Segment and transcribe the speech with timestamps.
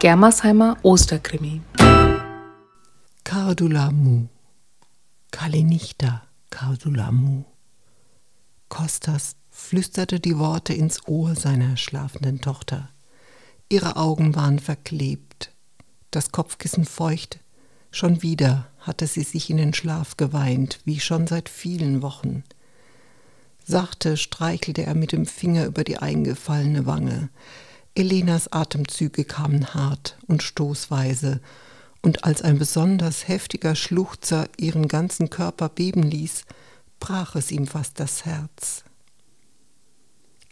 [0.00, 1.60] Germersheimer Osterkrimi.
[3.22, 4.28] Cardulamu.
[5.30, 7.44] Kalenichta Cardulamu.
[8.70, 12.88] Kostas flüsterte die Worte ins Ohr seiner schlafenden Tochter.
[13.68, 15.52] Ihre Augen waren verklebt,
[16.10, 17.40] das Kopfkissen feucht.
[17.90, 22.42] Schon wieder hatte sie sich in den Schlaf geweint, wie schon seit vielen Wochen.
[23.66, 27.28] Sachte streichelte er mit dem Finger über die eingefallene Wange.
[27.94, 31.40] Elenas Atemzüge kamen hart und stoßweise,
[32.02, 36.44] und als ein besonders heftiger Schluchzer ihren ganzen Körper beben ließ,
[36.98, 38.84] brach es ihm fast das Herz.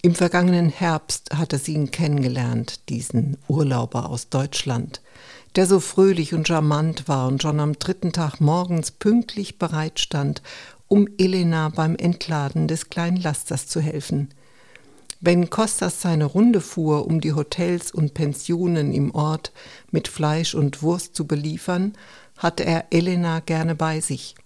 [0.01, 5.01] Im vergangenen Herbst hatte sie ihn kennengelernt, diesen Urlauber aus Deutschland,
[5.57, 10.43] der so fröhlich und charmant war und schon am dritten Tag morgens pünktlich bereitstand,
[10.87, 14.29] um Elena beim Entladen des kleinen Lasters zu helfen.
[15.21, 19.53] Wenn Kostas seine Runde fuhr, um die Hotels und Pensionen im Ort
[19.91, 21.95] mit Fleisch und Wurst zu beliefern,
[22.37, 24.37] hatte er Elena gerne bei sich.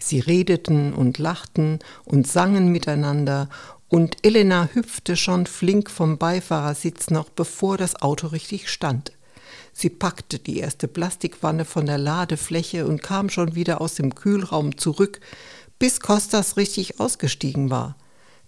[0.00, 3.48] Sie redeten und lachten und sangen miteinander
[3.88, 9.12] und Elena hüpfte schon flink vom Beifahrersitz noch bevor das Auto richtig stand.
[9.72, 14.76] Sie packte die erste Plastikwanne von der Ladefläche und kam schon wieder aus dem Kühlraum
[14.76, 15.20] zurück,
[15.78, 17.96] bis Kostas richtig ausgestiegen war.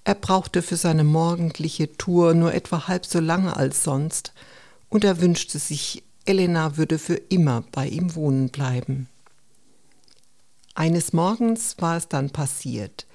[0.06, 4.34] Er brauchte für seine morgendliche Tour nur etwa halb so lange als sonst,
[4.90, 9.08] und er wünschte sich, Elena würde für immer bei ihm wohnen bleiben.
[10.74, 13.06] Eines Morgens war es dann passiert.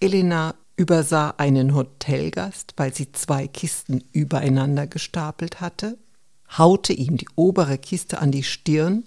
[0.00, 5.96] Elena übersah einen Hotelgast, weil sie zwei Kisten übereinander gestapelt hatte,
[6.58, 9.04] haute ihm die obere Kiste an die Stirn,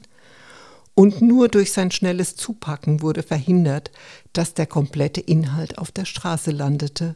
[0.96, 3.92] und nur durch sein schnelles Zupacken wurde verhindert,
[4.34, 7.16] dass der komplette Inhalt auf der Straße landete,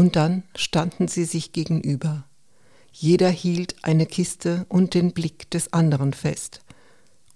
[0.00, 2.24] und dann standen sie sich gegenüber.
[2.90, 6.62] Jeder hielt eine Kiste und den Blick des anderen fest,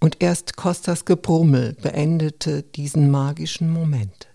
[0.00, 4.28] und erst Kostas Gebrummel beendete diesen magischen Moment.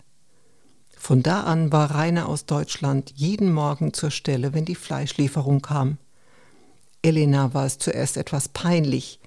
[0.96, 5.98] Von da an war Rainer aus Deutschland jeden Morgen zur Stelle, wenn die Fleischlieferung kam.
[7.02, 9.18] Elena war es zuerst etwas peinlich,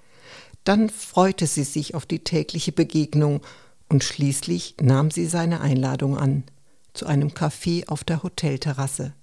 [0.64, 3.41] dann freute sie sich auf die tägliche Begegnung
[3.90, 6.46] und schließlich nahm sie seine Einladung an
[6.94, 9.14] zu einem Kaffee auf der Hotelterrasse.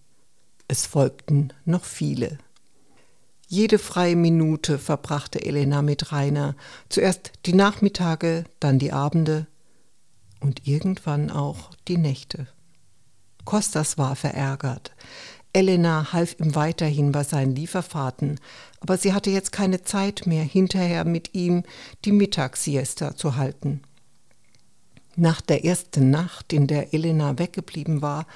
[0.68, 2.38] Es folgten noch viele.
[3.48, 6.54] Jede freie Minute verbrachte Elena mit Rainer,
[6.88, 9.46] zuerst die Nachmittage, dann die Abende,
[10.38, 12.46] und irgendwann auch die Nächte.
[13.44, 14.92] Kostas war verärgert.
[15.52, 18.38] Elena half ihm weiterhin bei seinen Lieferfahrten,
[18.78, 21.64] aber sie hatte jetzt keine Zeit mehr, hinterher mit ihm
[22.04, 23.82] die Mittagssiesta zu halten.
[25.20, 28.26] Nach der ersten Nacht, in der Elena weggeblieben war,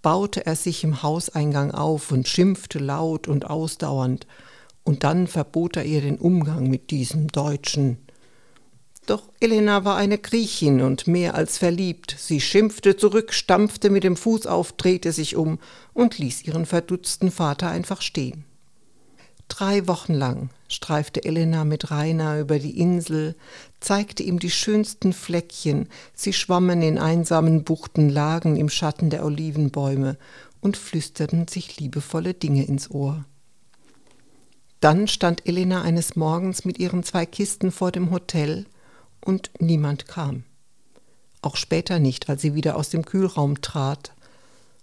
[0.00, 4.24] baute er sich im Hauseingang auf und schimpfte laut und ausdauernd,
[4.84, 7.98] und dann verbot er ihr den Umgang mit diesem Deutschen,
[9.06, 12.14] doch Elena war eine Griechin und mehr als verliebt.
[12.16, 15.58] Sie schimpfte zurück, stampfte mit dem Fuß auf, drehte sich um
[15.94, 18.44] und ließ ihren verdutzten Vater einfach stehen.
[19.48, 23.36] Drei Wochen lang streifte Elena mit Rainer über die Insel,
[23.80, 30.16] zeigte ihm die schönsten Fleckchen, sie schwammen in einsamen Buchten, lagen im Schatten der Olivenbäume
[30.60, 33.24] und flüsterten sich liebevolle Dinge ins Ohr.
[34.80, 38.66] Dann stand Elena eines Morgens mit ihren zwei Kisten vor dem Hotel
[39.20, 40.44] und niemand kam.
[41.42, 44.12] Auch später nicht, als sie wieder aus dem Kühlraum trat.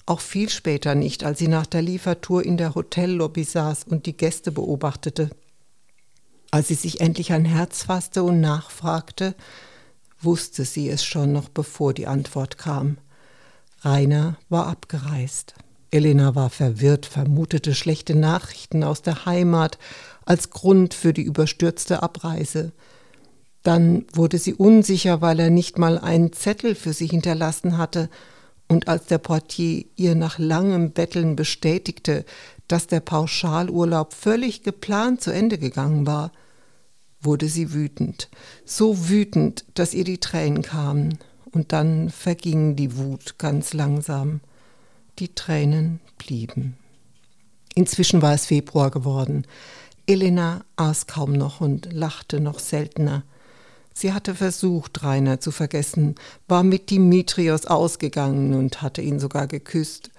[0.06, 4.18] Auch viel später nicht, als sie nach der Liefertour in der Hotellobby saß und die
[4.18, 5.30] Gäste beobachtete.
[6.50, 9.36] Als sie sich endlich ein Herz fasste und nachfragte,
[10.20, 12.98] wusste sie es schon noch bevor die Antwort kam.
[13.82, 15.56] Rainer war abgereist.
[15.92, 19.78] Elena war verwirrt, vermutete schlechte Nachrichten aus der Heimat
[20.26, 22.72] als Grund für die überstürzte Abreise.
[23.64, 28.10] Dann wurde sie unsicher, weil er nicht mal einen Zettel für sie hinterlassen hatte,
[28.72, 32.24] und als der Portier ihr nach langem Betteln bestätigte,
[32.70, 36.32] dass der Pauschalurlaub völlig geplant zu Ende gegangen war,
[37.20, 38.30] wurde sie wütend,
[38.64, 41.20] so wütend, dass ihr die Tränen kamen,
[41.52, 44.40] und dann verging die Wut ganz langsam.
[45.20, 46.78] Die Tränen blieben.
[47.76, 49.46] Inzwischen war es Februar geworden.
[50.08, 53.24] Elena aß kaum noch und lachte noch seltener.
[53.94, 56.16] Sie hatte versucht, Rainer zu vergessen,
[56.48, 60.12] war mit Dimitrios ausgegangen und hatte ihn sogar geküsst.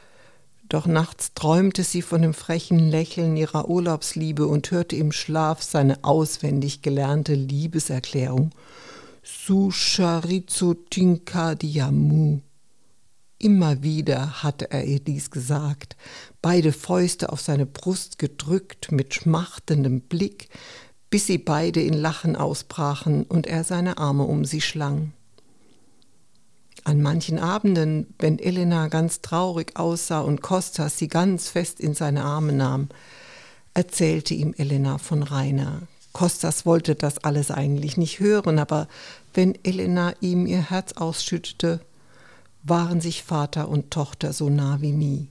[0.69, 6.03] Doch nachts träumte sie von dem frechen Lächeln ihrer Urlaubsliebe und hörte im Schlaf seine
[6.03, 8.51] auswendig gelernte Liebeserklärung
[9.23, 12.41] Su Charizo Tinkadiamu.
[13.39, 15.97] Immer wieder hatte er ihr dies gesagt,
[16.41, 20.49] beide Fäuste auf seine Brust gedrückt mit schmachtendem Blick,
[21.13, 25.13] bis sie beide in Lachen ausbrachen und er seine Arme um sie schlang.
[26.85, 32.25] An manchen Abenden, wenn Elena ganz traurig aussah und Kostas sie ganz fest in seine
[32.25, 32.89] Arme nahm,
[33.75, 35.83] erzählte ihm Elena von Rainer.
[36.15, 38.89] Kostas wollte das alles eigentlich nicht hören, aber
[39.35, 41.81] wenn Elena ihm ihr Herz ausschüttete,
[42.63, 45.29] waren sich Vater und Tochter so nah wie nie.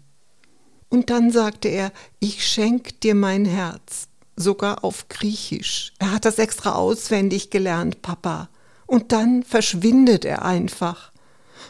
[0.89, 4.09] Und dann sagte er, ich schenk dir mein Herz,
[4.41, 5.93] sogar auf Griechisch.
[5.99, 8.49] Er hat das extra auswendig gelernt, Papa.
[8.85, 11.11] Und dann verschwindet er einfach.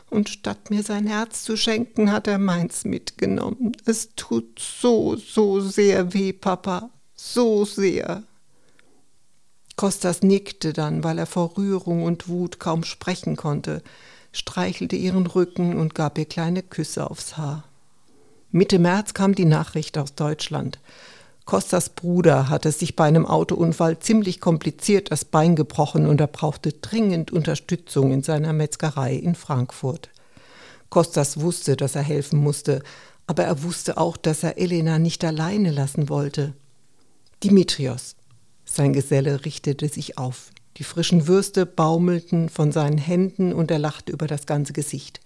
[0.09, 3.73] Und statt mir sein Herz zu schenken, hat er meins mitgenommen.
[3.85, 8.23] Es tut so, so sehr weh, Papa, so sehr.
[9.75, 13.81] Kostas nickte dann, weil er vor Rührung und Wut kaum sprechen konnte,
[14.31, 17.63] streichelte ihren Rücken und gab ihr kleine Küsse aufs Haar.
[18.51, 20.79] Mitte März kam die Nachricht aus Deutschland.
[21.51, 26.71] Kostas Bruder hatte sich bei einem Autounfall ziemlich kompliziert das Bein gebrochen und er brauchte
[26.71, 30.11] dringend Unterstützung in seiner Metzgerei in Frankfurt.
[30.89, 32.81] Kostas wusste, dass er helfen musste,
[33.27, 36.53] aber er wusste auch, dass er Elena nicht alleine lassen wollte.
[37.43, 38.15] Dimitrios,
[38.63, 40.51] sein Geselle, richtete sich auf.
[40.77, 45.19] Die frischen Würste baumelten von seinen Händen und er lachte über das ganze Gesicht.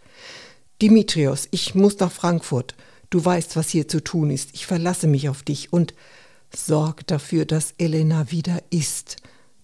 [0.81, 2.73] Dimitrios, ich muss nach Frankfurt.
[3.09, 4.49] Du weißt, was hier zu tun ist.
[4.53, 5.93] Ich verlasse mich auf dich und
[6.53, 9.17] sorg dafür, dass Elena wieder isst.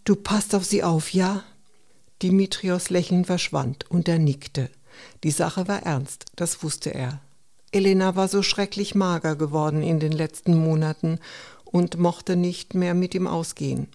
[0.03, 1.43] Du passt auf sie auf, ja?
[2.21, 4.69] Dimitrios Lächeln verschwand und er nickte.
[5.23, 7.21] Die Sache war ernst, das wusste er.
[7.71, 11.19] Elena war so schrecklich mager geworden in den letzten Monaten
[11.63, 13.87] und mochte nicht mehr mit ihm ausgehen.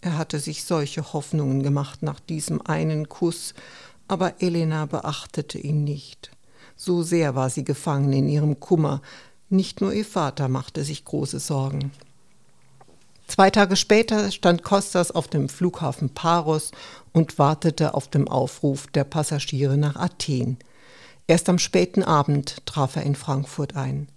[0.00, 3.54] Er hatte sich solche Hoffnungen gemacht nach diesem einen Kuss,
[4.06, 6.30] aber Elena beachtete ihn nicht.
[6.84, 9.00] So sehr war sie gefangen in ihrem Kummer.
[9.48, 11.92] Nicht nur ihr Vater machte sich große Sorgen.
[13.26, 16.72] Zwei Tage später stand Kostas auf dem Flughafen Paros
[17.14, 20.58] und wartete auf dem Aufruf der Passagiere nach Athen.
[21.26, 24.08] Erst am späten Abend traf er in Frankfurt ein.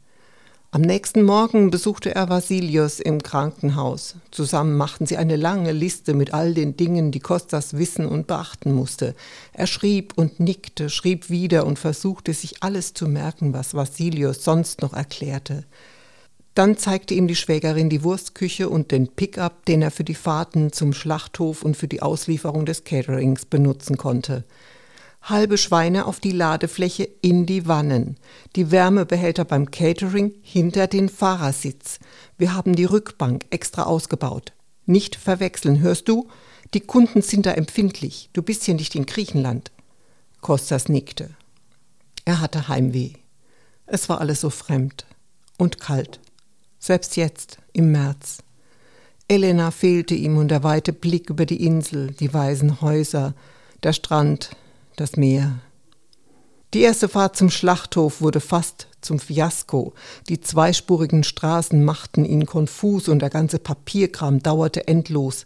[0.70, 4.16] Am nächsten Morgen besuchte er Vasilios im Krankenhaus.
[4.32, 8.74] Zusammen machten sie eine lange Liste mit all den Dingen, die Kostas wissen und beachten
[8.74, 9.16] musste.
[9.54, 14.82] Er schrieb und nickte, schrieb wieder und versuchte sich alles zu merken, was Vasilios sonst
[14.82, 15.64] noch erklärte.
[16.54, 20.74] Dann zeigte ihm die Schwägerin die Wurstküche und den Pickup, den er für die Fahrten
[20.74, 24.44] zum Schlachthof und für die Auslieferung des Caterings benutzen konnte
[25.30, 28.18] halbe Schweine auf die Ladefläche in die Wannen,
[28.56, 32.00] die Wärmebehälter beim Catering hinter den Fahrersitz.
[32.38, 34.54] Wir haben die Rückbank extra ausgebaut.
[34.86, 36.28] Nicht verwechseln, hörst du?
[36.74, 38.30] Die Kunden sind da empfindlich.
[38.34, 39.72] Du bist hier nicht in Griechenland.
[40.42, 41.32] Kostas nickte.
[42.26, 43.14] Er hatte Heimweh.
[43.86, 45.06] Es war alles so fremd
[45.58, 46.20] und kalt.
[46.80, 48.40] Selbst jetzt, im März.
[49.28, 53.34] Elena fehlte ihm und der weite Blick über die Insel, die weißen Häuser,
[53.84, 54.52] der Strand,
[54.98, 55.60] das Meer.
[56.74, 59.94] Die erste Fahrt zum Schlachthof wurde fast zum Fiasko.
[60.28, 65.46] Die zweispurigen Straßen machten ihn konfus und der ganze Papierkram dauerte endlos.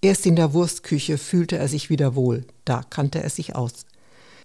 [0.00, 2.44] Erst in der Wurstküche fühlte er sich wieder wohl.
[2.64, 3.86] Da kannte er sich aus.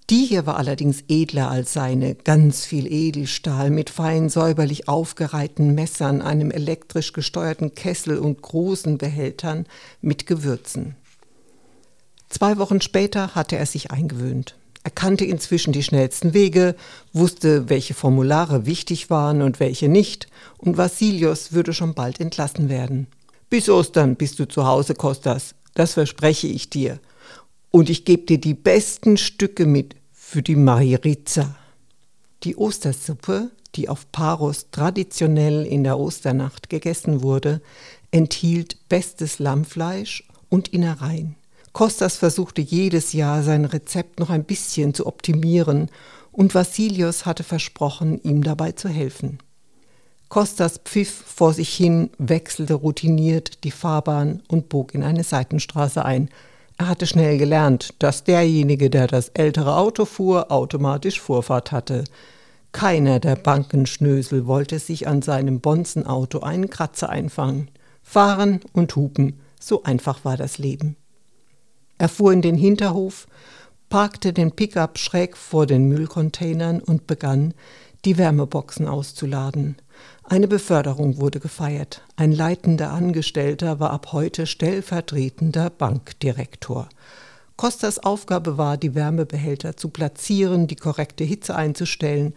[0.09, 6.21] Die hier war allerdings edler als seine, ganz viel Edelstahl mit fein säuberlich aufgereihten Messern,
[6.21, 9.65] einem elektrisch gesteuerten Kessel und großen Behältern
[10.01, 10.95] mit Gewürzen.
[12.29, 14.55] Zwei Wochen später hatte er sich eingewöhnt.
[14.83, 16.75] Er kannte inzwischen die schnellsten Wege,
[17.11, 23.07] wusste, welche Formulare wichtig waren und welche nicht, und Vassilios würde schon bald entlassen werden.
[23.49, 26.99] Bis Ostern bist du zu Hause, Kostas, das verspreche ich dir.
[27.69, 31.55] Und ich gebe dir die besten Stücke mit für die Mariritza.
[32.43, 37.61] Die Ostersuppe, die auf Paros traditionell in der Osternacht gegessen wurde,
[38.11, 41.35] enthielt bestes Lammfleisch und Innereien.
[41.77, 45.91] Kostas versuchte jedes Jahr sein Rezept noch ein bisschen zu optimieren
[46.31, 49.37] und Vassilios hatte versprochen, ihm dabei zu helfen.
[50.27, 56.29] Kostas pfiff vor sich hin, wechselte routiniert die Fahrbahn und bog in eine Seitenstraße ein.
[56.79, 62.05] Er hatte schnell gelernt, dass derjenige, der das ältere Auto fuhr, automatisch Vorfahrt hatte.
[62.71, 67.69] Keiner der Bankenschnösel wollte sich an seinem Bonzenauto einen Kratzer einfangen.
[68.01, 70.95] Fahren und hupen, so einfach war das Leben.
[71.97, 73.27] Er fuhr in den Hinterhof,
[73.89, 77.53] parkte den Pickup schräg vor den Müllcontainern und begann,
[78.05, 79.77] die Wärmeboxen auszuladen.
[80.23, 82.01] Eine Beförderung wurde gefeiert.
[82.15, 86.89] Ein leitender Angestellter war ab heute stellvertretender Bankdirektor.
[87.55, 92.35] Costas Aufgabe war, die Wärmebehälter zu platzieren, die korrekte Hitze einzustellen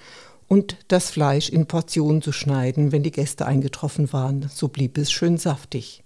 [0.49, 4.49] und das Fleisch in Portionen zu schneiden, wenn die Gäste eingetroffen waren.
[4.52, 6.00] So blieb es schön saftig.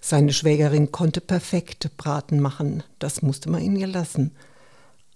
[0.00, 4.32] Seine Schwägerin konnte perfekt Braten machen, das musste man ihn ihr lassen.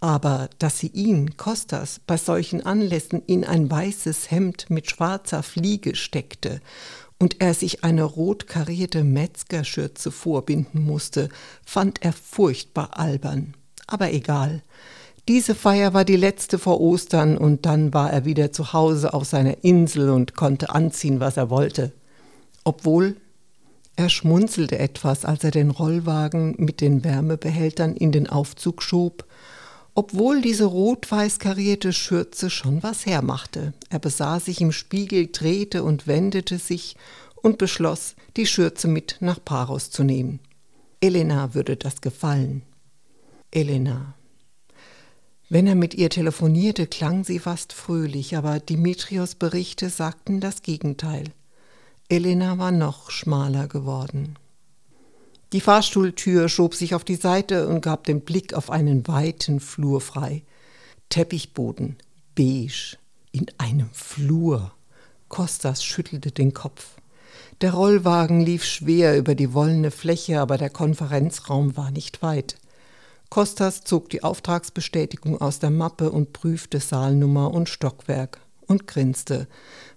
[0.01, 5.95] Aber dass sie ihn, Kostas, bei solchen Anlässen in ein weißes Hemd mit schwarzer Fliege
[5.95, 6.61] steckte
[7.21, 11.29] und er sich eine rot karierte Metzgerschürze vorbinden musste,
[11.65, 13.55] fand er furchtbar albern.
[13.87, 14.63] Aber egal.
[15.29, 19.25] Diese Feier war die letzte vor Ostern und dann war er wieder zu Hause auf
[19.25, 21.93] seiner Insel und konnte anziehen, was er wollte.
[22.65, 23.17] Obwohl
[23.97, 29.27] er schmunzelte etwas, als er den Rollwagen mit den Wärmebehältern in den Aufzug schob,
[29.95, 33.75] obwohl diese rot-weiß karierte Schürze schon was hermachte.
[33.91, 36.97] Er besah sich im Spiegel, drehte und wendete sich
[37.43, 40.41] und beschloss, die Schürze mit nach Paros zu nehmen.
[41.01, 42.63] Elena würde das gefallen.
[43.51, 44.15] Elena.
[45.51, 51.25] Wenn er mit ihr telefonierte, klang sie fast fröhlich, aber Dimitrios Berichte sagten das Gegenteil.
[52.13, 54.37] Elena war noch schmaler geworden.
[55.55, 60.03] Die Fahrstuhltür schob sich auf die Seite und gab den Blick auf einen weiten Flur
[60.03, 60.43] frei.
[61.09, 61.97] Teppichboden,
[62.35, 62.99] beige,
[63.31, 64.73] in einem Flur.
[65.31, 66.97] Kostas schüttelte den Kopf.
[67.63, 72.57] Der Rollwagen lief schwer über die wollene Fläche, aber der Konferenzraum war nicht weit.
[73.31, 78.42] Kostas zog die Auftragsbestätigung aus der Mappe und prüfte Saalnummer und Stockwerk
[78.73, 79.47] und grinste.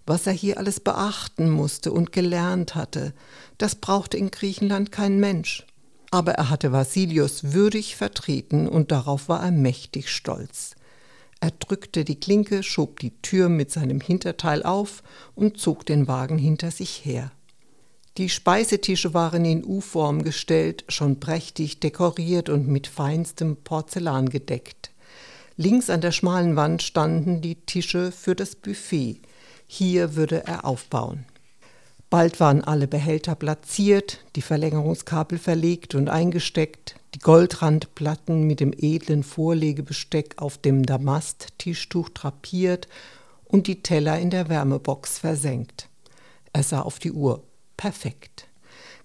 [0.06, 3.14] Was er hier alles beachten musste und gelernt hatte,
[3.58, 5.66] das brauchte in Griechenland kein Mensch.
[6.12, 10.76] Aber er hatte Vasilius würdig vertreten und darauf war er mächtig stolz.
[11.40, 15.04] Er drückte die Klinke, schob die Tür mit seinem Hinterteil auf
[15.34, 17.32] und zog den Wagen hinter sich her.
[18.18, 24.92] Die Speisetische waren in U-Form gestellt, schon prächtig dekoriert und mit feinstem Porzellan gedeckt.
[25.58, 29.22] Links an der schmalen Wand standen die Tische für das Buffet.
[29.68, 31.26] Hier würde er aufbauen.
[32.10, 39.24] Bald waren alle Behälter platziert, die Verlängerungskabel verlegt und eingesteckt, die Goldrandplatten mit dem edlen
[39.24, 42.90] Vorlegebesteck auf dem Damast-Tischtuch drapiert
[43.46, 45.88] und die Teller in der Wärmebox versenkt.
[46.52, 47.44] Er sah auf die Uhr
[47.78, 48.48] perfekt.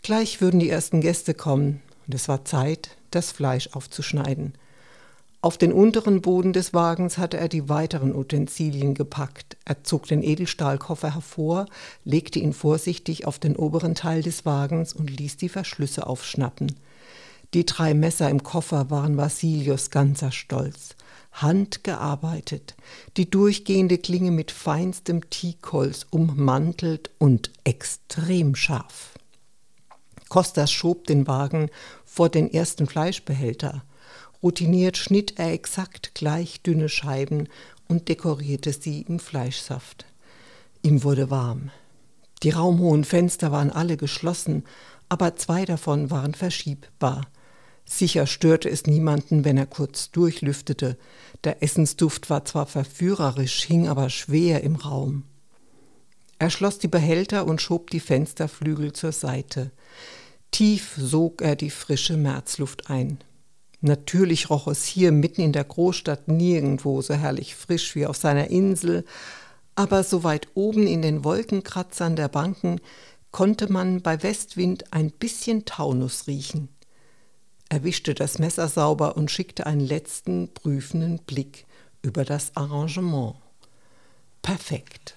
[0.03, 4.55] Gleich würden die ersten Gäste kommen und es war Zeit, das Fleisch aufzuschneiden.
[5.43, 9.57] Auf den unteren Boden des Wagens hatte er die weiteren Utensilien gepackt.
[9.65, 11.65] Er zog den Edelstahlkoffer hervor,
[12.05, 16.77] legte ihn vorsichtig auf den oberen Teil des Wagens und ließ die Verschlüsse aufschnappen.
[17.55, 20.91] Die drei Messer im Koffer waren Vasilios ganzer Stolz.
[21.33, 22.75] Handgearbeitet,
[23.17, 29.15] die durchgehende Klinge mit feinstem Teakholz ummantelt und extrem scharf.
[30.29, 31.71] Kostas schob den Wagen
[32.05, 33.85] vor den ersten Fleischbehälter.
[34.43, 37.49] Routiniert schnitt er exakt gleich dünne Scheiben
[37.89, 40.07] und dekorierte sie im Fleischsaft.
[40.83, 41.71] Ihm wurde warm.
[42.43, 44.65] Die raumhohen Fenster waren alle geschlossen,
[45.11, 47.27] aber zwei davon waren verschiebbar.
[47.85, 50.97] Sicher störte es niemanden, wenn er kurz durchlüftete.
[51.45, 55.25] Der Essensduft war zwar verführerisch, hing aber schwer im Raum.
[56.39, 59.73] Er schloss die Behälter und schob die Fensterflügel zur Seite.
[60.53, 63.19] Tief sog er die frische Märzluft ein.
[63.81, 68.49] Natürlich roch es hier mitten in der Großstadt nirgendwo so herrlich frisch wie auf seiner
[68.49, 69.05] Insel,
[69.75, 72.81] aber so weit oben in den Wolkenkratzern der Banken
[73.31, 76.69] konnte man bei Westwind ein bisschen Taunus riechen.
[77.71, 81.67] Er wischte das Messer sauber und schickte einen letzten prüfenden Blick
[82.03, 83.37] über das Arrangement.
[84.43, 85.15] Perfekt.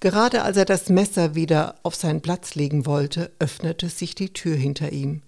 [0.00, 4.56] Gerade als er das Messer wieder auf seinen Platz legen wollte, öffnete sich die Tür
[4.56, 5.22] hinter ihm.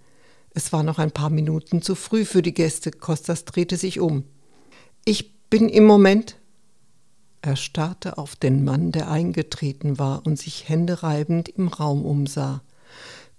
[0.57, 2.91] Es war noch ein paar Minuten zu früh für die Gäste.
[2.91, 4.25] Kostas drehte sich um.
[5.05, 6.37] Ich bin im Moment.
[7.43, 12.63] Er starrte auf den Mann, der eingetreten war und sich händereibend im Raum umsah.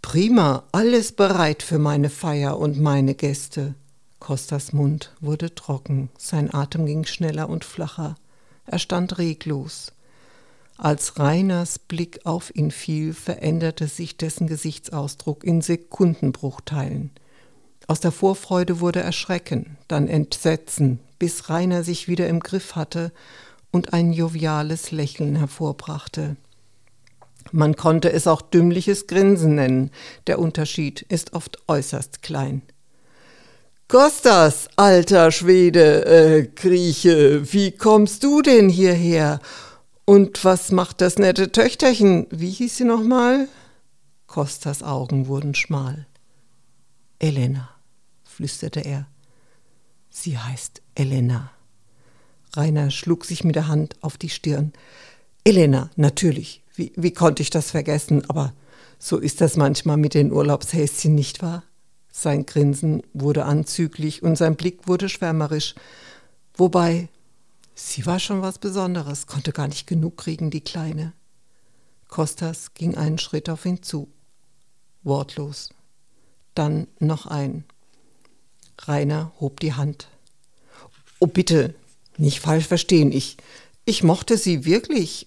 [0.04, 3.74] Prima, alles bereit für meine Feier und meine Gäste.
[4.20, 8.16] Kostas Mund wurde trocken, sein Atem ging schneller und flacher.
[8.68, 9.92] Er stand reglos.
[10.78, 17.12] Als Reiners Blick auf ihn fiel, veränderte sich dessen Gesichtsausdruck in Sekundenbruchteilen.
[17.88, 23.12] Aus der Vorfreude wurde Erschrecken, dann Entsetzen, bis Rainer sich wieder im Griff hatte
[23.72, 26.36] und ein joviales Lächeln hervorbrachte.
[27.52, 29.92] Man konnte es auch dümmliches Grinsen nennen.
[30.28, 32.62] Der Unterschied ist oft äußerst klein.
[33.88, 39.40] Kostas, alter Schwede, äh, Grieche, wie kommst du denn hierher?
[40.10, 42.28] Und was macht das nette Töchterchen?
[42.30, 43.50] Wie hieß sie nochmal?
[44.26, 46.08] Kostas Augen wurden schmal.
[47.20, 47.70] Elena,
[48.24, 49.08] flüsterte er.
[50.10, 51.52] Sie heißt Elena.
[52.56, 54.72] Rainer schlug sich mit der Hand auf die Stirn.
[55.44, 56.64] Elena, natürlich.
[56.74, 58.24] Wie, wie konnte ich das vergessen?
[58.30, 58.54] Aber
[59.00, 61.64] so ist das manchmal mit den Urlaubshäschen, nicht wahr?
[62.14, 65.76] Sein Grinsen wurde anzüglich und sein Blick wurde schwärmerisch.
[66.56, 67.10] Wobei,
[67.78, 71.14] sie war schon was Besonderes, konnte gar nicht genug kriegen, die Kleine.
[72.08, 74.10] Kostas ging einen Schritt auf ihn zu.
[75.04, 75.70] Wortlos.
[76.56, 77.66] Dann noch ein.
[78.80, 80.08] Rainer hob die Hand.
[81.20, 81.76] Oh bitte,
[82.18, 83.38] nicht falsch verstehen, ich,
[83.86, 85.26] ich mochte sie wirklich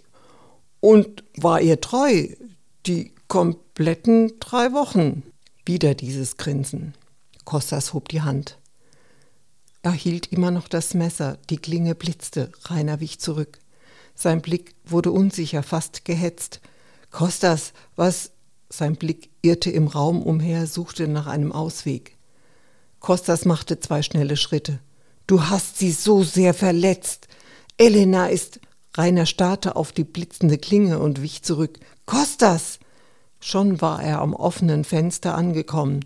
[0.80, 2.28] und war ihr treu,
[2.86, 5.22] die kompletten drei Wochen.
[5.64, 6.94] Wieder dieses Grinsen.
[7.44, 8.59] Kostas hob die Hand.
[9.82, 13.58] Er hielt immer noch das Messer, die Klinge blitzte, Rainer wich zurück.
[14.14, 16.60] Sein Blick wurde unsicher, fast gehetzt.
[17.10, 18.32] Kostas, was?
[18.68, 22.16] Sein Blick irrte im Raum umher, suchte nach einem Ausweg.
[23.00, 24.78] Kostas machte zwei schnelle Schritte.
[25.26, 27.28] Du hast sie so sehr verletzt.
[27.78, 28.60] Elena ist.
[28.96, 31.78] Rainer starrte auf die blitzende Klinge und wich zurück.
[32.04, 32.78] Kostas!
[33.40, 36.04] Schon war er am offenen Fenster angekommen.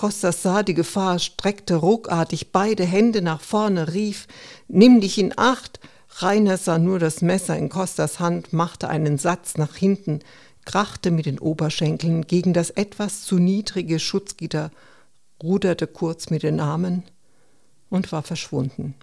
[0.00, 4.28] Kostas sah die Gefahr, streckte ruckartig beide Hände nach vorne, rief:
[4.66, 5.78] Nimm dich in Acht!
[6.20, 10.20] Rainer sah nur das Messer in Kostas Hand, machte einen Satz nach hinten,
[10.64, 14.70] krachte mit den Oberschenkeln gegen das etwas zu niedrige Schutzgitter
[15.42, 17.02] ruderte kurz mit den Armen
[17.90, 18.94] und war verschwunden.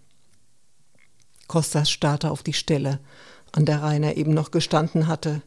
[1.48, 2.98] Kostas starrte auf die Stelle,
[3.52, 5.44] an der Rainer eben noch gestanden hatte,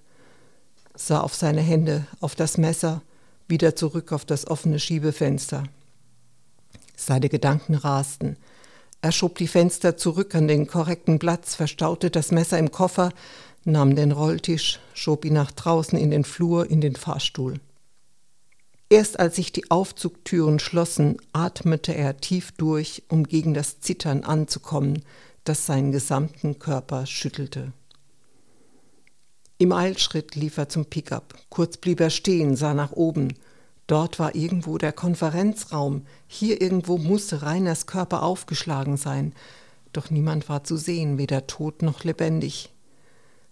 [0.95, 3.02] sah auf seine Hände, auf das Messer,
[3.50, 5.64] wieder zurück auf das offene Schiebefenster.
[6.97, 8.37] Seine Gedanken rasten.
[9.02, 13.11] Er schob die Fenster zurück an den korrekten Platz, verstaute das Messer im Koffer,
[13.64, 17.61] nahm den Rolltisch, schob ihn nach draußen in den Flur, in den Fahrstuhl.
[18.88, 25.04] Erst als sich die Aufzugtüren schlossen, atmete er tief durch, um gegen das Zittern anzukommen,
[25.45, 27.73] das seinen gesamten Körper schüttelte.
[29.61, 31.35] Im Eilschritt lief er zum Pickup.
[31.50, 33.35] Kurz blieb er stehen, sah nach oben.
[33.87, 36.07] Dort war irgendwo der Konferenzraum.
[36.26, 39.34] Hier irgendwo musste Reiners Körper aufgeschlagen sein.
[39.93, 42.73] Doch niemand war zu sehen, weder tot noch lebendig.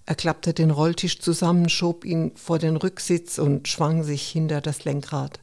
[0.06, 4.86] Er klappte den Rolltisch zusammen, schob ihn vor den Rücksitz und schwang sich hinter das
[4.86, 5.40] Lenkrad.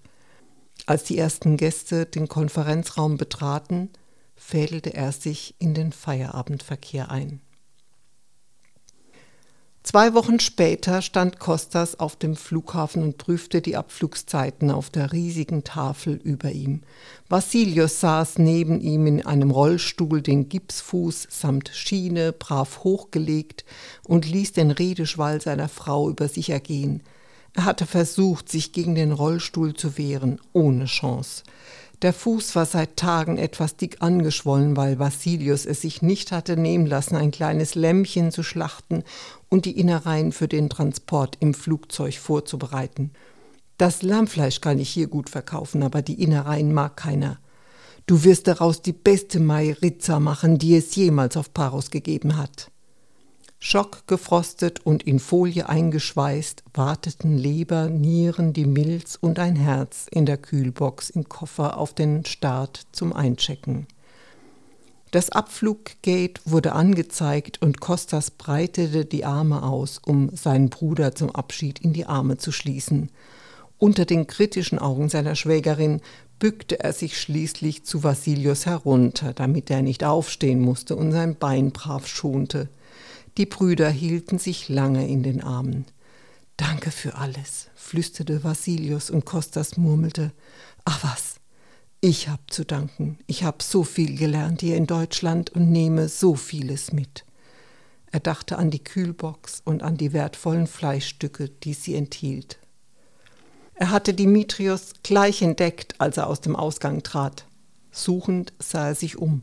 [0.88, 3.92] Als die ersten Gäste den Konferenzraum betraten,
[4.36, 7.42] fädelte er sich in den Feierabendverkehr ein.
[9.86, 15.64] Zwei Wochen später stand Kostas auf dem Flughafen und prüfte die Abflugszeiten auf der riesigen
[15.64, 16.82] Tafel über ihm.
[17.30, 23.64] Vassilios saß neben ihm in einem Rollstuhl, den Gipsfuß samt Schiene brav hochgelegt
[24.08, 27.04] und ließ den Redeschwall seiner Frau über sich ergehen.
[27.54, 31.44] Er hatte versucht, sich gegen den Rollstuhl zu wehren, ohne Chance.
[32.02, 36.86] Der Fuß war seit Tagen etwas dick angeschwollen, weil Vassilius es sich nicht hatte nehmen
[36.86, 39.04] lassen, ein kleines Lämmchen zu schlachten
[39.50, 43.12] und die Innereien für den Transport im Flugzeug vorzubereiten.
[43.78, 47.40] Das Lammfleisch kann ich hier gut verkaufen, aber die Innereien mag keiner.
[48.08, 52.72] Du wirst daraus die beste Mairizza machen, die es jemals auf Paros gegeben hat.
[53.60, 60.38] Schockgefrostet und in Folie eingeschweißt, warteten Leber, Nieren, die Milz und ein Herz in der
[60.38, 63.88] Kühlbox im Koffer auf den Start zum Einchecken.
[65.12, 71.80] Das Abfluggate wurde angezeigt und Kostas breitete die Arme aus, um seinen Bruder zum Abschied
[71.80, 73.10] in die Arme zu schließen.
[73.78, 76.02] Unter den kritischen Augen seiner Schwägerin
[76.38, 81.72] bückte er sich schließlich zu Vassilius herunter, damit er nicht aufstehen musste und sein Bein
[81.72, 82.68] brav schonte.
[83.38, 85.86] Die Brüder hielten sich lange in den Armen.
[86.56, 90.32] Danke für alles, flüsterte Vassilius und Kostas murmelte.
[90.86, 91.36] Ach was,
[92.00, 93.18] ich hab zu danken.
[93.28, 97.26] Ich hab so viel gelernt hier in Deutschland und nehme so vieles mit.
[98.12, 102.60] Er dachte an die Kühlbox und an die wertvollen Fleischstücke, die sie enthielt.
[103.74, 107.46] Er hatte Dimitrios gleich entdeckt, als er aus dem Ausgang trat.
[107.92, 109.42] Suchend sah er sich um.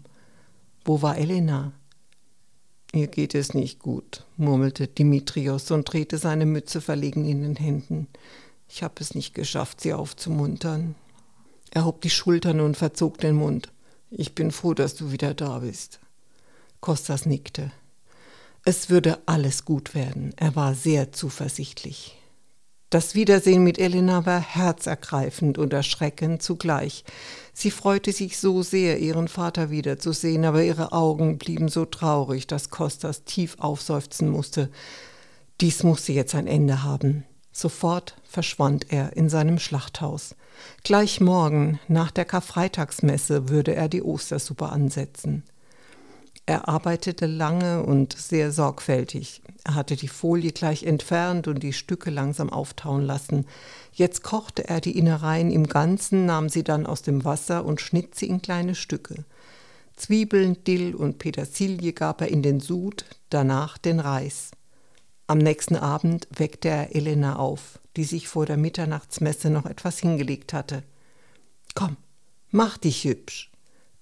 [0.85, 1.73] Wo war Elena?
[2.95, 8.07] Ihr geht es nicht gut, murmelte Dimitrios und drehte seine Mütze verlegen in den Händen.
[8.69, 10.95] Ich habe es nicht geschafft, sie aufzumuntern.
[11.71, 13.73] Er hob die Schultern und verzog den Mund.
[14.11, 16.01] Ich bin froh, dass du wieder da bist.
[16.81, 17.73] Kostas nickte.
[18.65, 20.35] Es würde alles gut werden.
[20.37, 22.19] Er war sehr zuversichtlich.
[22.93, 27.05] Das Wiedersehen mit Elena war herzergreifend und erschreckend zugleich.
[27.55, 32.69] Sie freute sich so sehr, ihren Vater wiederzusehen, aber ihre Augen blieben so traurig, dass
[32.69, 34.69] Kostas tief aufseufzen musste.
[35.63, 37.25] Dies musste jetzt ein Ende haben.
[37.51, 40.35] Sofort verschwand er in seinem Schlachthaus.
[40.85, 45.45] Gleich morgen, nach der Karfreitagsmesse, würde er die Ostersuppe ansetzen.
[46.45, 49.43] Er arbeitete lange und sehr sorgfältig.
[49.65, 53.47] Er hatte die Folie gleich entfernt und die Stücke langsam auftauen lassen.
[53.93, 58.17] Jetzt kochte er die Innereien im Ganzen, nahm sie dann aus dem Wasser und schnitt
[58.17, 59.25] sie in kleine Stücke.
[59.95, 64.51] Zwiebeln, Dill und Petersilie gab er in den Sud, danach den Reis.
[65.29, 70.53] Am nächsten Abend weckte er Elena auf, die sich vor der Mitternachtsmesse noch etwas hingelegt
[70.53, 70.83] hatte.
[71.75, 71.97] Komm,
[72.51, 73.52] mach dich hübsch.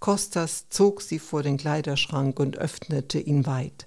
[0.00, 3.86] Kostas zog sie vor den Kleiderschrank und öffnete ihn weit.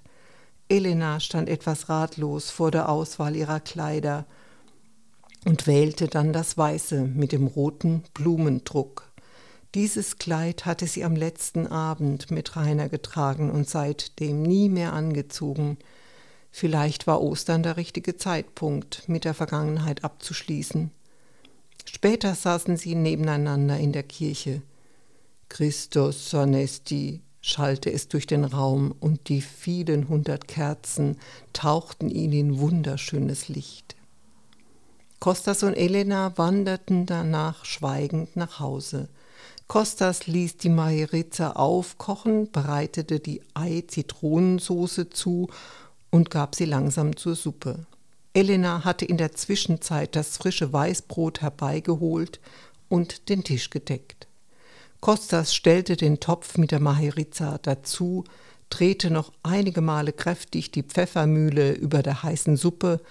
[0.68, 4.24] Elena stand etwas ratlos vor der Auswahl ihrer Kleider
[5.44, 9.10] und wählte dann das Weiße mit dem roten Blumendruck.
[9.74, 15.78] Dieses Kleid hatte sie am letzten Abend mit Rainer getragen und seitdem nie mehr angezogen.
[16.52, 20.92] Vielleicht war Ostern der richtige Zeitpunkt, mit der Vergangenheit abzuschließen.
[21.84, 24.62] Später saßen sie nebeneinander in der Kirche.
[25.48, 31.18] Christus sonesti schallte es durch den Raum, und die vielen hundert Kerzen
[31.52, 33.96] tauchten ihn in wunderschönes Licht.
[35.20, 39.08] Kostas und Elena wanderten danach schweigend nach Hause.
[39.68, 45.48] Kostas ließ die Majeritza aufkochen, bereitete die Ei-Zitronensoße zu
[46.10, 47.86] und gab sie langsam zur Suppe.
[48.34, 52.40] Elena hatte in der Zwischenzeit das frische Weißbrot herbeigeholt
[52.88, 54.28] und den Tisch gedeckt.
[55.04, 58.24] Kostas stellte den Topf mit der Maheritza dazu,
[58.70, 63.02] drehte noch einige Male kräftig die Pfeffermühle über der heißen Suppe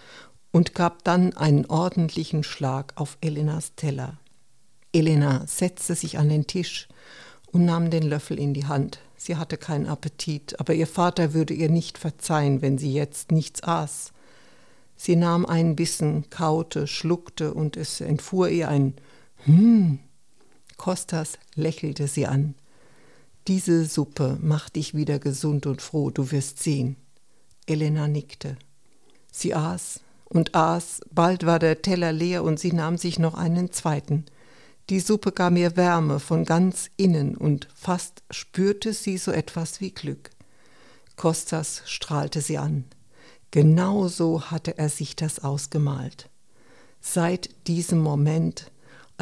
[0.51, 4.17] und gab dann einen ordentlichen Schlag auf Elenas Teller.
[4.91, 6.87] Elena setzte sich an den Tisch
[7.51, 8.97] und nahm den Löffel in die Hand.
[9.15, 13.61] Sie hatte keinen Appetit, aber ihr Vater würde ihr nicht verzeihen, wenn sie jetzt nichts
[13.61, 14.13] aß.
[14.95, 18.95] Sie nahm einen Bissen, kaute, schluckte und es entfuhr ihr ein
[19.45, 19.99] Hm
[20.77, 22.55] Kostas lächelte sie an.
[23.47, 26.95] Diese Suppe macht dich wieder gesund und froh, du wirst sehen.
[27.65, 28.57] Elena nickte.
[29.31, 33.71] Sie aß und aß, bald war der Teller leer und sie nahm sich noch einen
[33.71, 34.25] zweiten.
[34.89, 39.91] Die Suppe gab mir Wärme von ganz innen und fast spürte sie so etwas wie
[39.91, 40.31] Glück.
[41.15, 42.85] Kostas strahlte sie an.
[43.51, 46.29] Genau so hatte er sich das ausgemalt.
[46.99, 48.71] Seit diesem Moment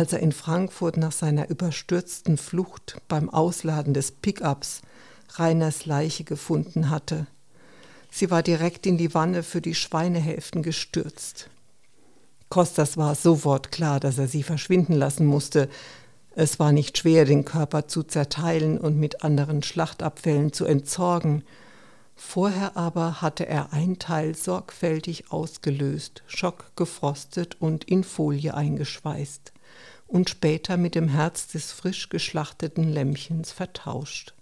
[0.01, 4.81] als er in Frankfurt nach seiner überstürzten Flucht beim Ausladen des Pickups
[5.33, 7.27] Reiners Leiche gefunden hatte.
[8.09, 11.51] Sie war direkt in die Wanne für die Schweinehälften gestürzt.
[12.49, 15.69] Kostas war sofort klar, dass er sie verschwinden lassen musste.
[16.35, 21.43] Es war nicht schwer, den Körper zu zerteilen und mit anderen Schlachtabfällen zu entsorgen.
[22.15, 29.51] Vorher aber hatte er ein Teil sorgfältig ausgelöst, schockgefrostet und in Folie eingeschweißt
[30.11, 34.33] und später mit dem Herz des frisch geschlachteten Lämmchens vertauscht.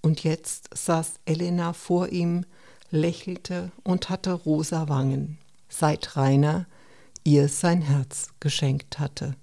[0.00, 2.46] Und jetzt saß Elena vor ihm,
[2.90, 6.66] lächelte und hatte rosa Wangen, seit Rainer
[7.24, 9.34] ihr sein Herz geschenkt hatte.